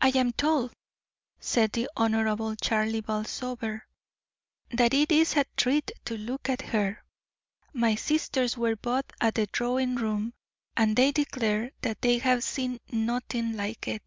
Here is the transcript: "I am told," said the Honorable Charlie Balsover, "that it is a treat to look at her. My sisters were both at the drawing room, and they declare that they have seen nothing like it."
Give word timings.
"I 0.00 0.08
am 0.16 0.32
told," 0.32 0.72
said 1.38 1.70
the 1.70 1.88
Honorable 1.96 2.56
Charlie 2.56 3.02
Balsover, 3.02 3.82
"that 4.72 4.92
it 4.92 5.12
is 5.12 5.36
a 5.36 5.44
treat 5.56 5.92
to 6.06 6.16
look 6.18 6.48
at 6.48 6.60
her. 6.60 7.04
My 7.72 7.94
sisters 7.94 8.56
were 8.56 8.74
both 8.74 9.04
at 9.20 9.36
the 9.36 9.46
drawing 9.46 9.94
room, 9.94 10.34
and 10.76 10.96
they 10.96 11.12
declare 11.12 11.70
that 11.82 12.02
they 12.02 12.18
have 12.18 12.42
seen 12.42 12.80
nothing 12.90 13.52
like 13.56 13.86
it." 13.86 14.02